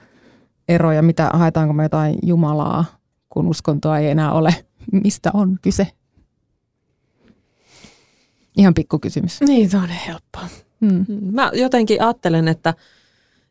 [0.70, 2.86] eroja, mitä haetaanko me jotain Jumalaa,
[3.30, 4.56] kun uskontoa ei enää ole.
[4.92, 5.88] Mistä on kyse?
[8.58, 9.42] Ihan pikku kysymys.
[9.42, 10.48] Niin, se on helppoa.
[10.82, 11.06] Hmm.
[11.32, 12.74] Mä jotenkin ajattelen, että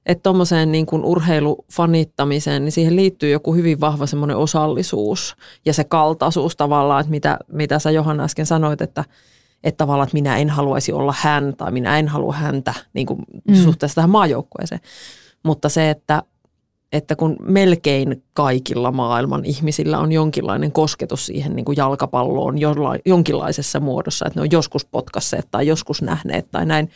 [0.06, 5.84] että tuommoiseen niin kuin urheilufanittamiseen, niin siihen liittyy joku hyvin vahva semmoinen osallisuus ja se
[5.84, 9.04] kaltaisuus tavallaan, että mitä, mitä sä Johanna äsken sanoit, että,
[9.64, 13.22] että tavallaan, että minä en haluaisi olla hän tai minä en halua häntä niin kuin
[13.48, 13.54] mm.
[13.54, 14.80] suhteessa tähän maajoukkueeseen.
[15.42, 16.22] Mutta se, että,
[16.96, 23.80] että kun melkein kaikilla maailman ihmisillä on jonkinlainen kosketus siihen niin kuin jalkapalloon jollain, jonkinlaisessa
[23.80, 26.90] muodossa, että ne on joskus potkasseet tai joskus nähneet tai näin,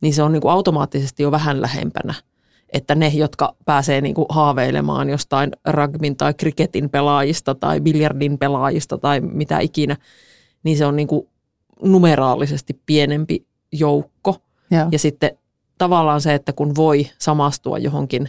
[0.00, 2.14] niin se on niin kuin automaattisesti jo vähän lähempänä–
[2.74, 8.98] että ne, jotka pääsee niin kuin haaveilemaan jostain rugbyn tai kriketin pelaajista tai biljardin pelaajista
[8.98, 9.96] tai mitä ikinä,
[10.62, 11.28] niin se on niin kuin
[11.82, 14.36] numeraalisesti pienempi joukko.
[14.70, 14.88] Ja.
[14.92, 15.38] ja sitten
[15.78, 18.28] tavallaan se, että kun voi samastua johonkin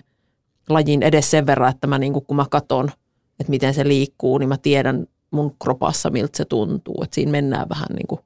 [0.70, 2.92] lajin edes sen verran, että mä niin kuin, kun mä katson,
[3.40, 7.02] että miten se liikkuu, niin mä tiedän mun kropassa, miltä se tuntuu.
[7.04, 8.22] Että siinä mennään vähän niin kuin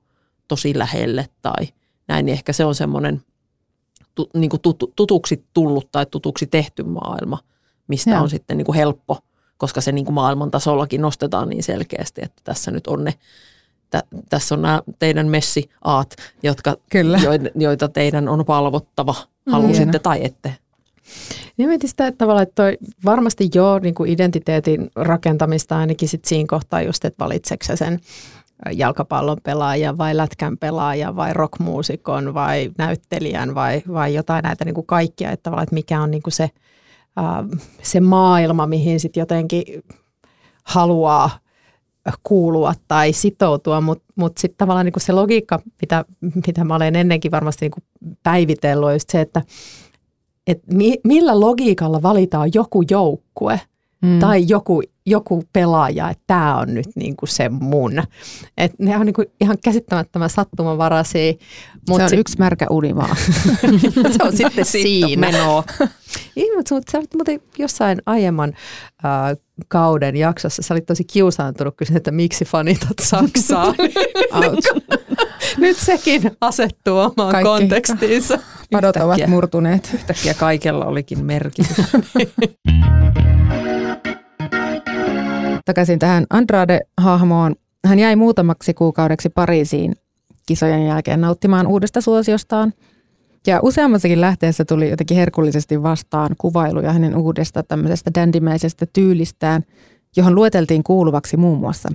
[0.47, 1.67] tosi lähelle tai
[2.07, 3.21] näin, niin ehkä se on semmoinen
[4.15, 7.37] tu, niin kuin tutu, tutuksi tullut tai tutuksi tehty maailma,
[7.87, 8.21] mistä Joo.
[8.21, 9.17] on sitten niin kuin helppo,
[9.57, 13.13] koska se niin kuin maailman tasollakin nostetaan niin selkeästi, että tässä nyt on ne,
[13.89, 17.19] tä, tässä on nämä teidän messiaat, jotka, Kyllä.
[17.23, 19.15] joita, joita teidän on palvottava,
[19.51, 19.99] halusitte Hieno.
[19.99, 20.55] tai ette.
[21.59, 26.25] Niin mietin sitä, että tavallaan, että toi varmasti jo niin kuin identiteetin rakentamista ainakin sit
[26.25, 27.99] siinä kohtaa just, että valitseeko sä sen
[28.71, 34.87] jalkapallon pelaajan vai lätkän pelaajan vai rockmuusikon vai näyttelijän vai, vai jotain näitä niin kuin
[34.87, 36.49] kaikkia, että tavallaan, että mikä on niin kuin se,
[37.15, 37.43] ää,
[37.81, 39.63] se maailma, mihin sitten jotenkin
[40.63, 41.29] haluaa
[42.23, 46.05] kuulua tai sitoutua, mutta mut sitten tavallaan niin kuin se logiikka, mitä,
[46.47, 47.83] mitä mä olen ennenkin varmasti niin kuin
[48.23, 49.41] päivitellyt, on just se, että
[50.49, 53.61] et mi, millä logiikalla valitaan joku joukkue
[54.01, 54.19] mm.
[54.19, 58.03] tai joku, joku pelaaja, että tämä on nyt niinku se mun.
[58.57, 61.33] Et ne on niinku ihan käsittämättömän sattumanvaraisia.
[61.89, 63.15] Mut se on sit- yksi märkä uni vaan.
[64.17, 65.31] se on sitten siinä.
[65.31, 65.63] Menoa.
[66.37, 68.53] Ei, mutta sä olit muuten jossain aiemman
[69.05, 73.73] äh, kauden jaksossa, sä olit tosi kiusaantunut kysyä, että miksi fanitat Saksaa.
[75.57, 77.43] Nyt sekin asettuu omaan Kaikki.
[77.43, 78.39] kontekstiinsa.
[78.71, 79.89] Padot ovat murtuneet.
[79.93, 81.77] Yhtäkkiä kaikella olikin merkitys.
[85.69, 87.55] Takaisin tähän Andrade-hahmoon.
[87.85, 89.95] Hän jäi muutamaksi kuukaudeksi Pariisiin
[90.45, 92.73] kisojen jälkeen nauttimaan uudesta suosiostaan.
[93.47, 99.63] Ja useammassakin lähteessä tuli jotenkin herkullisesti vastaan kuvailuja hänen uudesta tämmöisestä dandimäisestä tyylistään,
[100.17, 101.89] johon lueteltiin kuuluvaksi muun muassa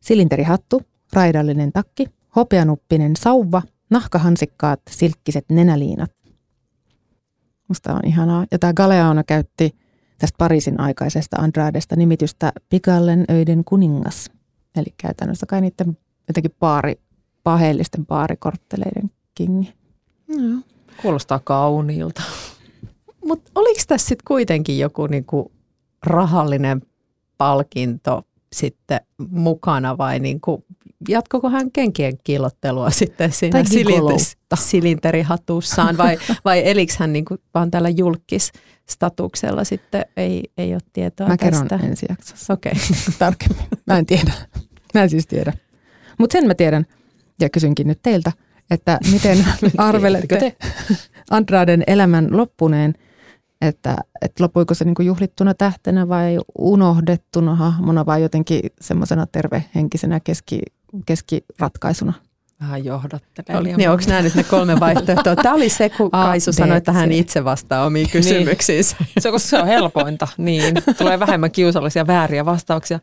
[0.00, 6.10] silinterihattu, raidallinen takki, hopeanuppinen sauva, nahkahansikkaat, silkkiset nenäliinat.
[7.68, 8.46] Musta on ihanaa.
[8.50, 9.83] Ja tämä Galeano käytti
[10.18, 14.30] tästä Pariisin aikaisesta Andradesta nimitystä Pigallen öiden kuningas.
[14.76, 15.98] Eli käytännössä kai niiden
[16.28, 17.00] jotenkin paari,
[17.42, 19.74] paheellisten paarikortteleiden kingi.
[20.28, 20.60] No.
[21.02, 22.22] Kuulostaa kauniilta.
[23.24, 25.52] Mutta oliko tässä sitten kuitenkin joku niinku
[26.02, 26.82] rahallinen
[27.38, 28.22] palkinto
[28.52, 29.00] sitten
[29.30, 30.64] mukana vai niinku,
[31.08, 37.88] jatkoko hän kenkien kiilottelua sitten siinä silinter- silinterihatussaan vai, vai eliks hän niinku vaan tällä
[37.88, 41.86] julkisstatuksella sitten ei, ei ole tietoa Mä kerron tästä?
[41.86, 42.72] ensi jaksossa Okei.
[43.18, 43.64] tarkemmin.
[43.86, 44.32] Mä en tiedä.
[44.94, 45.52] Mä en siis tiedä.
[46.18, 46.86] Mutta sen mä tiedän,
[47.40, 48.32] ja kysynkin nyt teiltä,
[48.70, 49.44] että miten
[49.78, 50.66] arvelette Tiedättekö
[51.30, 52.94] Andraden elämän loppuneen,
[53.60, 60.60] että, että lopuiko se niinku juhlittuna tähtenä vai unohdettuna hahmona vai jotenkin semmoisena tervehenkisenä keski,
[61.06, 62.12] keskiratkaisuna?
[62.60, 63.76] Vähän johdattelee.
[63.76, 65.36] Niin onko nämä nyt ne kolme vaihtoehtoa?
[65.36, 68.96] Tämä oli se, kun A, Kaisu B, sanoi, että hän itse vastaa omiin kysymyksiinsä.
[69.18, 70.74] Se on, koska se on helpointa, niin.
[70.98, 73.00] Tulee vähemmän kiusallisia vääriä vastauksia.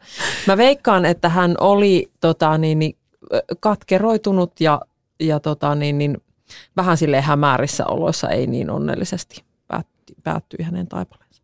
[0.48, 2.98] Mä veikkaan, että hän oli tota, niin, niin,
[3.60, 4.82] katkeroitunut ja,
[5.20, 6.18] ja tota, niin, niin,
[6.78, 11.44] vähän silleen hämärissä oloissa, ei niin onnellisesti päättyi, päättyi hänen taipaleensa.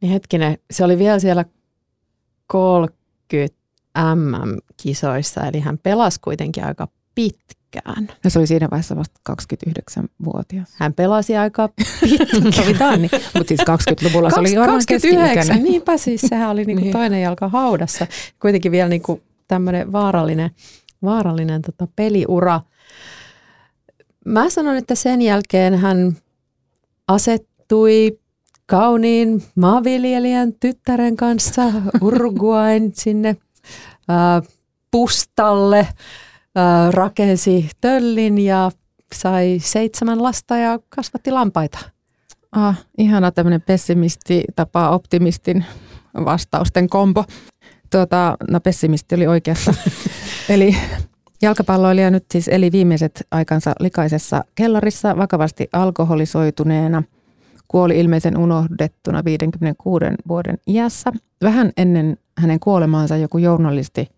[0.00, 1.44] Niin hetkinen, se oli vielä siellä
[2.46, 3.59] 30
[4.14, 8.08] MM-kisoissa, eli hän pelasi kuitenkin aika pitkään.
[8.24, 10.68] Ja se oli siinä vaiheessa vasta 29-vuotias.
[10.78, 11.68] Hän pelasi aika
[12.00, 13.00] pitkään.
[13.02, 13.10] Niin.
[13.34, 15.64] Mutta siis 20-luvulla se oli varmaan 29, keski-ikäinen.
[15.64, 16.92] niinpä siis sehän oli niinku Niin.
[16.92, 18.06] toinen jalka haudassa.
[18.42, 20.50] Kuitenkin vielä niinku tämmöinen vaarallinen,
[21.02, 22.60] vaarallinen tota peliura.
[24.24, 26.16] Mä sanon, että sen jälkeen hän
[27.08, 28.18] asettui
[28.66, 31.62] kauniin maanviljelijän tyttären kanssa
[32.00, 33.36] Uruguain sinne
[34.90, 35.88] pustalle,
[36.90, 38.70] rakensi töllin ja
[39.14, 41.78] sai seitsemän lasta ja kasvatti lampaita.
[42.52, 45.64] Ah, ihana tämmöinen pessimisti tapaa optimistin
[46.24, 47.24] vastausten kombo.
[47.90, 49.74] Tuota, no pessimisti oli oikeassa.
[50.48, 50.76] Eli
[51.42, 57.02] jalkapalloilija nyt siis eli viimeiset aikansa likaisessa kellarissa vakavasti alkoholisoituneena.
[57.68, 61.12] Kuoli ilmeisen unohdettuna 56 vuoden iässä.
[61.42, 64.08] Vähän ennen hänen kuolemaansa joku journalisti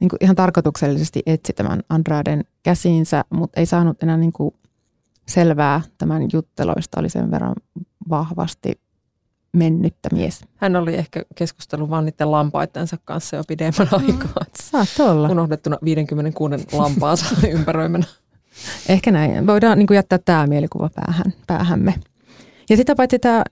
[0.00, 4.54] niin kuin ihan tarkoituksellisesti etsi tämän Andraden käsiinsä, mutta ei saanut enää niin kuin
[5.28, 7.54] selvää tämän jutteloista, oli sen verran
[8.08, 8.80] vahvasti
[9.52, 10.40] mennyttä mies.
[10.56, 14.44] Hän oli ehkä keskustellut vaan niiden lampaittensa kanssa jo pidemmän aikaa.
[14.62, 15.28] Saat olla.
[15.28, 18.06] Unohdettuna 56 lampaansa ympäröimänä.
[18.88, 19.46] Ehkä näin.
[19.46, 21.94] Voidaan niin kuin jättää tämä mielikuva päähän, päähämme.
[22.70, 23.44] Ja sitä paitsi tämä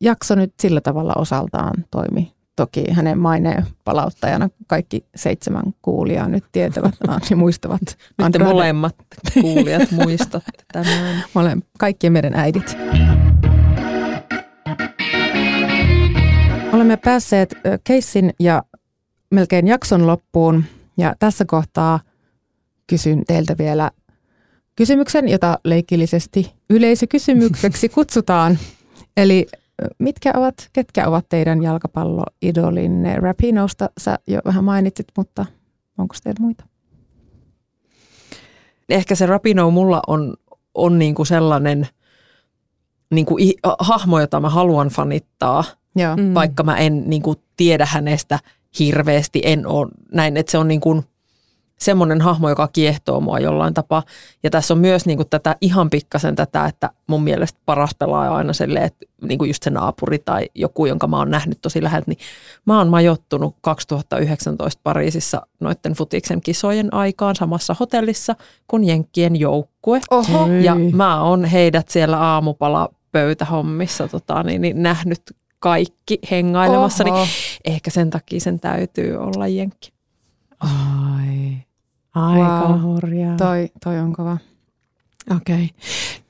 [0.00, 2.32] jakso nyt sillä tavalla osaltaan toimi.
[2.58, 6.94] Toki hänen maineen palauttajana kaikki seitsemän kuulijaa nyt tietävät
[7.30, 7.80] ja muistavat.
[7.82, 8.52] Nyt Andrade.
[8.52, 8.96] molemmat
[9.40, 11.24] kuulijat muistatte tämän.
[11.34, 12.76] Mole, kaikkien meidän äidit.
[16.72, 18.62] Olemme päässeet keissin ja
[19.30, 20.64] melkein jakson loppuun
[20.96, 22.00] ja tässä kohtaa
[22.86, 23.90] kysyn teiltä vielä
[24.76, 28.58] kysymyksen, jota leikillisesti yleisökysymykseksi kutsutaan.
[29.16, 29.46] Eli
[29.98, 33.16] mitkä ovat, ketkä ovat teidän jalkapalloidolinne?
[33.16, 35.46] Rapinosta sä jo vähän mainitsit, mutta
[35.98, 36.64] onko teillä muita?
[38.88, 40.34] Ehkä se Rapino mulla on,
[40.74, 41.88] on niinku sellainen
[43.10, 43.36] niinku
[43.78, 45.64] hahmo, jota mä haluan fanittaa,
[45.96, 46.16] Joo.
[46.16, 46.34] mm.
[46.34, 48.38] vaikka mä en niinku tiedä hänestä
[48.78, 51.04] hirveästi, en ole näin, että se on niinku,
[51.78, 54.02] semmoinen hahmo, joka kiehtoo mua jollain tapaa.
[54.42, 58.34] Ja tässä on myös niin kuin tätä ihan pikkasen tätä, että mun mielestä paras pelaaja
[58.34, 61.82] aina silleen, että niin kuin just se naapuri tai joku, jonka mä oon nähnyt tosi
[61.82, 62.18] läheltä, niin
[62.66, 68.36] mä oon majottunut 2019 Pariisissa noiden futiksen kisojen aikaan samassa hotellissa
[68.68, 70.00] kuin Jenkkien joukkue.
[70.10, 70.46] Oho.
[70.46, 75.22] Ja mä oon heidät siellä aamupala pöytähommissa tota, niin, niin nähnyt
[75.58, 77.14] kaikki hengailemassa, Oho.
[77.14, 77.28] niin
[77.64, 79.92] ehkä sen takia sen täytyy olla Jenkki.
[80.60, 81.67] Ai.
[82.18, 82.82] Aika wow.
[82.82, 83.36] hurjaa.
[83.36, 84.38] Toi, toi on kova.
[85.36, 85.54] Okei.
[85.54, 85.68] Okay.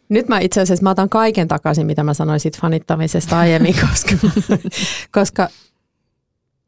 [0.08, 4.16] Nyt mä itse asiassa mä otan kaiken takaisin, mitä mä sanoin siitä fanittamisesta aiemmin, koska,
[5.12, 5.48] koska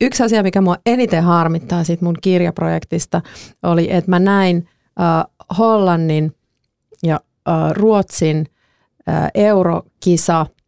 [0.01, 3.23] yksi asia, mikä mua eniten harmittaa siitä mun kirjaprojektista,
[3.63, 4.69] oli, että mä näin
[5.01, 6.35] äh, Hollannin
[7.03, 8.47] ja äh, Ruotsin
[9.09, 10.47] äh, eurokisa–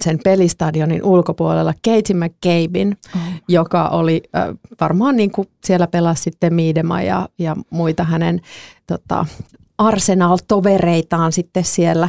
[0.00, 3.20] sen pelistadionin ulkopuolella Katie McCabein, oh.
[3.48, 4.48] joka oli äh,
[4.80, 8.40] varmaan niin kuin siellä pelasi sitten Miidema ja, ja muita hänen
[8.86, 9.26] tota,
[9.78, 12.08] Arsenal-tovereitaan sitten siellä.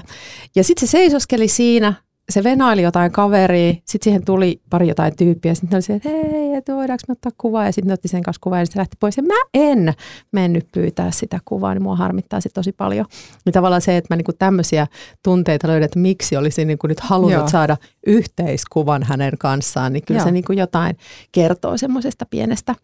[0.56, 1.94] Ja sitten se seisoskeli siinä
[2.30, 6.54] se venaili jotain kaveria, sitten siihen tuli pari jotain tyyppiä, sitten oli se, että hei,
[6.54, 9.18] että voidaanko me ottaa kuvaa, ja sitten otti sen kanssa kuvaa, ja se lähti pois,
[9.18, 9.94] ja mä en
[10.32, 13.06] mennyt pyytää sitä kuvaa, niin mua harmittaa se tosi paljon.
[13.46, 14.88] Niin tavallaan se, että mä niinku tämmöisiä
[15.24, 17.50] tunteita löydän, että miksi olisin niinku nyt halunnut Joo.
[17.50, 20.26] saada yhteiskuvan hänen kanssaan, niin kyllä Joo.
[20.26, 20.98] se niinku jotain
[21.32, 22.76] kertoo semmoisesta pienestä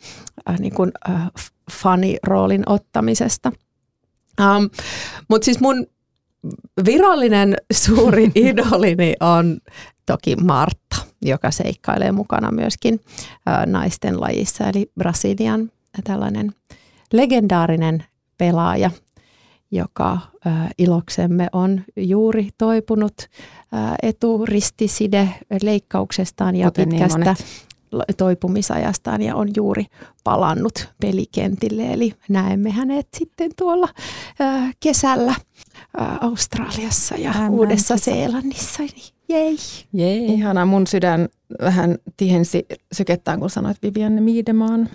[0.49, 1.31] äh, niinku, äh,
[1.71, 3.51] faniroolin ottamisesta.
[4.41, 4.69] Um,
[5.29, 5.85] Mutta siis mun
[6.85, 9.57] virallinen suuri idolini on
[10.05, 12.99] toki Martta, joka seikkailee mukana myöskin
[13.65, 15.71] naisten lajissa, eli Brasilian
[16.03, 16.51] tällainen
[17.13, 18.03] legendaarinen
[18.37, 18.91] pelaaja,
[19.71, 20.17] joka
[20.77, 23.13] iloksemme on juuri toipunut
[24.01, 25.29] eturistiside
[25.61, 27.64] leikkauksestaan ja Kuten niin pitkästä niin
[28.17, 29.85] toipumisajastaan ja on juuri
[30.23, 31.93] palannut pelikentille.
[31.93, 33.87] Eli näemme hänet sitten tuolla
[34.79, 35.35] kesällä
[36.21, 38.83] Australiassa ja Tämän Uudessa Seelannissa.
[38.83, 39.57] Niin jei.
[39.93, 40.25] jei.
[40.25, 41.29] Ihana, mun sydän
[41.61, 44.89] vähän tihensi sykettään, kun sanoit Vivianne Miidemaan.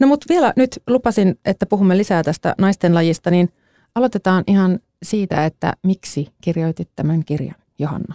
[0.00, 3.52] No mutta vielä nyt lupasin, että puhumme lisää tästä naisten lajista, niin
[3.94, 8.14] aloitetaan ihan siitä, että miksi kirjoitit tämän kirjan, Johanna?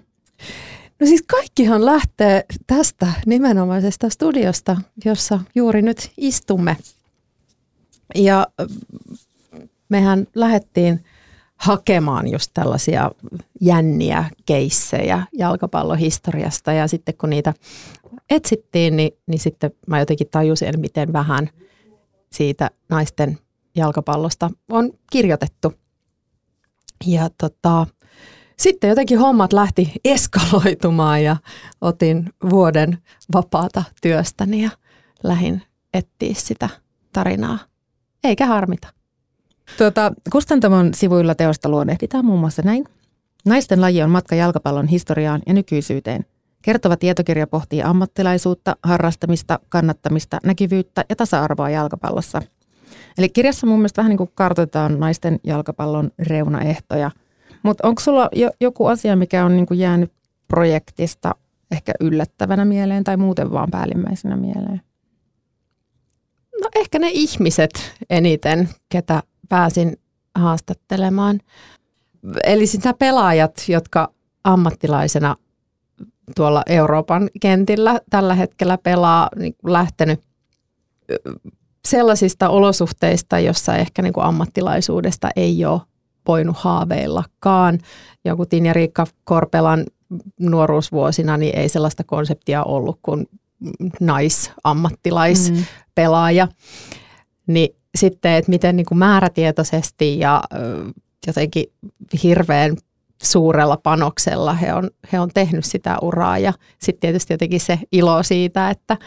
[0.99, 6.77] No siis kaikkihan lähtee tästä nimenomaisesta studiosta, jossa juuri nyt istumme.
[8.15, 8.47] Ja
[9.89, 11.03] mehän lähdettiin
[11.57, 13.11] hakemaan just tällaisia
[13.61, 17.53] jänniä keissejä jalkapallohistoriasta ja sitten kun niitä
[18.29, 21.49] etsittiin, niin, niin sitten mä jotenkin tajusin, miten vähän
[22.31, 23.37] siitä naisten
[23.75, 25.73] jalkapallosta on kirjoitettu.
[27.05, 27.87] Ja tota,
[28.59, 31.35] sitten jotenkin hommat lähti eskaloitumaan ja
[31.81, 32.97] otin vuoden
[33.33, 34.69] vapaata työstäni ja
[35.23, 35.61] lähin
[35.93, 36.69] etsiä sitä
[37.13, 37.59] tarinaa.
[38.23, 38.87] Eikä harmita.
[39.77, 42.85] Tuota, Kustantamon sivuilla teosta luonnehditaan muun muassa näin.
[43.45, 46.25] Naisten laji on matka jalkapallon historiaan ja nykyisyyteen.
[46.61, 52.41] Kertova tietokirja pohtii ammattilaisuutta, harrastamista, kannattamista, näkyvyyttä ja tasa-arvoa jalkapallossa.
[53.17, 57.11] Eli kirjassa mun mielestä vähän niin kuin kartoitetaan naisten jalkapallon reunaehtoja.
[57.63, 60.11] Mutta onko sulla jo, joku asia, mikä on niin kuin jäänyt
[60.47, 61.35] projektista
[61.71, 64.81] ehkä yllättävänä mieleen tai muuten vaan päällimmäisenä mieleen?
[66.61, 67.71] No ehkä ne ihmiset
[68.09, 69.97] eniten, ketä pääsin
[70.35, 71.39] haastattelemaan.
[72.43, 75.35] Eli siis nämä pelaajat, jotka ammattilaisena
[76.35, 80.19] tuolla Euroopan kentillä tällä hetkellä pelaa, niin lähtenyt
[81.87, 85.81] sellaisista olosuhteista, jossa ehkä niin kuin ammattilaisuudesta ei ole
[86.27, 87.79] voinut haaveillakaan.
[88.25, 89.85] Joku Tinja Riikka Korpelan
[90.39, 93.25] nuoruusvuosina niin ei sellaista konseptia ollut kuin
[93.99, 96.45] naisammattilaispelaaja.
[96.45, 96.51] Mm.
[97.53, 100.43] Niin sitten, että miten niin kuin määrätietoisesti ja
[101.27, 101.65] jotenkin
[102.23, 102.77] hirveän
[103.23, 108.23] suurella panoksella he on, he on tehnyt sitä uraa ja sitten tietysti jotenkin se ilo
[108.23, 108.97] siitä, että,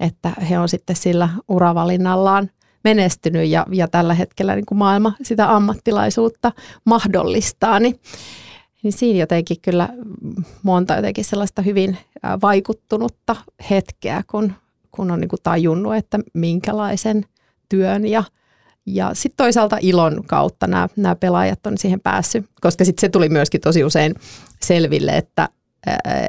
[0.00, 2.50] että he on sitten sillä uravalinnallaan
[2.88, 6.52] menestynyt ja, ja tällä hetkellä niin kuin maailma sitä ammattilaisuutta
[6.84, 8.00] mahdollistaa, niin
[8.82, 9.88] niin siinä jotenkin kyllä
[10.62, 11.98] monta jotenkin sellaista hyvin
[12.42, 13.36] vaikuttunutta
[13.70, 14.52] hetkeä, kun,
[14.90, 17.24] kun on niin kuin tajunnut, että minkälaisen
[17.68, 18.24] työn ja,
[18.86, 23.28] ja sitten toisaalta ilon kautta nämä, nämä pelaajat on siihen päässyt, koska sitten se tuli
[23.28, 24.14] myöskin tosi usein
[24.62, 25.48] selville, että,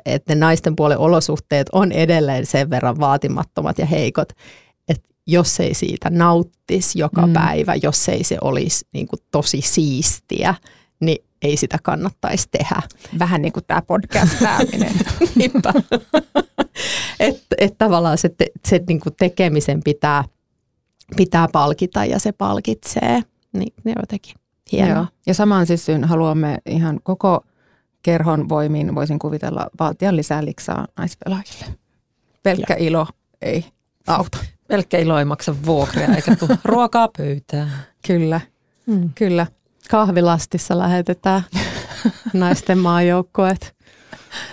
[0.05, 4.29] että ne naisten puolen olosuhteet on edelleen sen verran vaatimattomat ja heikot,
[5.31, 7.33] jos ei siitä nauttisi joka mm.
[7.33, 10.55] päivä, jos ei se olisi niin kuin tosi siistiä,
[10.99, 12.81] niin ei sitä kannattaisi tehdä.
[13.19, 14.93] Vähän niin kuin tämä podcastaaminen.
[15.35, 15.73] Niinpä.
[17.19, 20.23] että et tavallaan se, te, se niin kuin tekemisen pitää,
[21.17, 23.21] pitää palkita ja se palkitsee.
[23.53, 24.35] Niin ne jotenkin
[24.71, 24.95] hienoa.
[24.95, 25.05] Joo.
[25.27, 27.45] Ja samaan syssyyn haluamme ihan koko
[28.01, 31.65] kerhon voimin, voisin kuvitella, valtion lisää liksaa naispelaajille.
[32.43, 32.85] Pelkkä ja.
[32.85, 33.07] ilo
[33.41, 33.65] ei
[34.07, 34.37] auta.
[34.69, 37.71] Pelkkä ilo ei maksa vuokria eikä tule ruokaa pöytään.
[38.07, 38.41] Kyllä,
[38.85, 39.09] mm.
[39.15, 39.47] kyllä
[39.89, 41.41] kahvilastissa lähetetään
[42.33, 43.79] naisten maajoukkueet.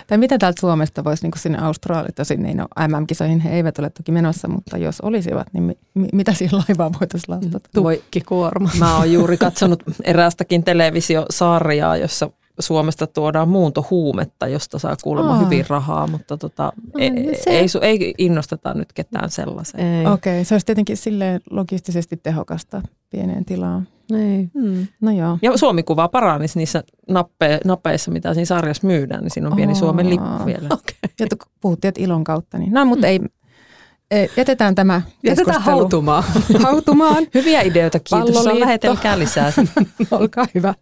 [0.07, 3.89] Tai mitä täältä Suomesta voisi niin sinne Australiaan, tosin niin no, MM-kisoihin he eivät ole
[3.89, 7.69] toki menossa, mutta jos olisivat, niin mi- mi- mitä siihen laivaan voitaisiin lastata?
[7.73, 8.69] Tukkikuorma.
[8.79, 12.29] Mä oon juuri katsonut eräästäkin televisiosarjaa, jossa
[12.59, 15.45] Suomesta tuodaan muuntohuumetta, josta saa kuulemma oh.
[15.45, 17.11] hyvin rahaa, mutta tota, ei,
[17.43, 17.49] se...
[17.49, 20.07] ei, ei innosteta nyt ketään sellaiseen.
[20.07, 23.87] Okei, okay, se olisi tietenkin silleen logistisesti tehokasta pieneen tilaan.
[24.13, 24.49] Ei.
[24.53, 24.87] Hmm.
[25.01, 25.37] No joo.
[25.41, 29.79] Ja Suomi-kuva paranisi niissä nappe, napeissa, mitä siinä sarjassa myydään, niin siinä on pieni oh.
[29.79, 30.67] Suomen lippu vielä.
[30.71, 30.95] Okay.
[31.19, 31.27] Ja
[31.61, 32.57] puhuttiin, että ilon kautta.
[32.57, 32.73] Niin.
[32.73, 33.25] No, mutta hmm.
[34.11, 36.23] ei, jätetään tämä Jätetään hautumaan.
[36.63, 37.27] hautumaan.
[37.33, 38.45] Hyviä ideoita, kiitos.
[38.45, 39.51] Lähetelkää lisää.
[40.11, 40.73] Olkaa hyvä.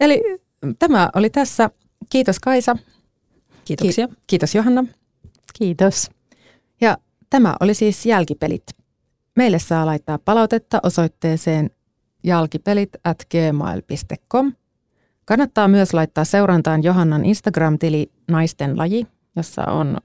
[0.00, 0.22] Eli
[0.78, 1.70] tämä oli tässä.
[2.10, 2.76] Kiitos Kaisa.
[3.64, 4.08] Kiitoksia.
[4.08, 4.84] Ki- kiitos Johanna.
[5.58, 6.10] Kiitos.
[6.80, 6.96] Ja
[7.30, 8.62] tämä oli siis Jälkipelit.
[9.36, 11.70] Meille saa laittaa palautetta osoitteeseen
[12.24, 14.52] jalkipelit at gmail.com.
[15.24, 19.06] Kannattaa myös laittaa seurantaan Johannan Instagram-tili Naisten laji,
[19.36, 19.98] jossa on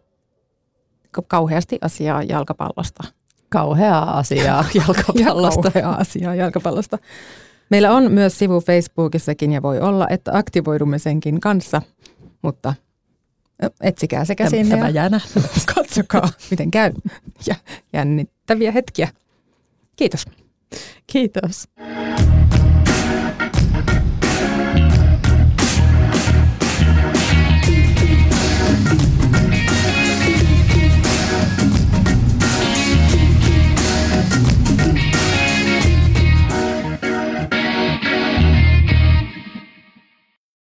[1.28, 3.04] kauheasti asiaa jalkapallosta.
[3.50, 5.68] Kauheaa asiaa jalkapallosta.
[5.68, 6.98] ja kauheaa asiaa jalkapallosta.
[7.74, 11.82] Meillä on myös sivu Facebookissakin ja voi olla, että aktivoidumme senkin kanssa,
[12.42, 12.74] mutta
[13.82, 15.10] etsikää sekä sinne Tämä ja
[15.76, 16.92] katsokaa, miten käy.
[17.48, 17.56] Ja
[17.94, 19.08] jännittäviä hetkiä.
[19.96, 20.26] Kiitos.
[21.08, 21.68] Kiitos.